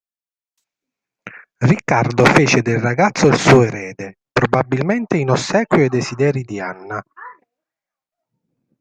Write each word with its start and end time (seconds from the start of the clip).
Riccardo 1.59 2.25
fece 2.25 2.63
del 2.63 2.79
ragazzo 2.79 3.27
il 3.27 3.37
suo 3.37 3.61
erede, 3.61 4.17
probabilmente 4.31 5.17
in 5.17 5.29
ossequio 5.29 5.83
ai 5.83 5.89
desideri 5.89 6.41
di 6.41 6.59
Anna. 6.59 7.03